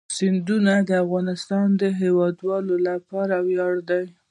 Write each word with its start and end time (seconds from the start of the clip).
سیندونه 0.17 0.73
د 0.89 0.89
افغانستان 1.05 1.67
د 1.81 1.83
هیوادوالو 2.01 2.75
لپاره 2.87 3.35
ویاړ 3.47 3.75
دی. 3.89 4.05